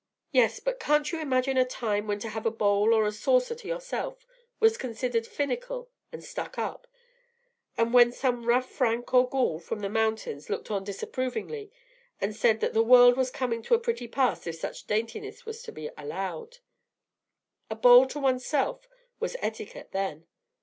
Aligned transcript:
"Yes, 0.31 0.59
but 0.59 0.79
can't 0.79 1.11
you 1.11 1.21
imagine 1.21 1.57
a 1.57 1.63
time 1.63 2.07
when 2.07 2.17
to 2.21 2.29
have 2.29 2.47
a 2.47 2.49
bowl 2.49 2.95
or 2.95 3.05
a 3.05 3.11
saucer 3.11 3.53
to 3.53 3.67
yourself 3.67 4.25
was 4.59 4.75
considered 4.75 5.27
finical 5.27 5.91
and 6.11 6.23
'stuck 6.23 6.57
up,' 6.57 6.87
and 7.77 7.93
when 7.93 8.11
some 8.11 8.45
rough 8.47 8.67
Frank 8.67 9.13
or 9.13 9.29
Gaul 9.29 9.59
from 9.59 9.81
the 9.81 9.89
mountains 9.89 10.49
looked 10.49 10.71
on 10.71 10.83
disapprovingly, 10.83 11.71
and 12.19 12.35
said 12.35 12.61
that 12.61 12.73
the 12.73 12.81
world 12.81 13.15
was 13.15 13.29
coming 13.29 13.61
to 13.61 13.75
a 13.75 13.79
pretty 13.79 14.07
pass 14.07 14.47
if 14.47 14.55
such 14.55 14.87
daintiness 14.87 15.45
was 15.45 15.61
to 15.61 15.71
be 15.71 15.91
allowed? 15.95 16.57
A 17.69 17.75
bowl 17.75 18.07
to 18.07 18.19
one's 18.19 18.43
self 18.43 18.87
was 19.19 19.35
etiquette 19.41 19.91
then. 19.91 20.25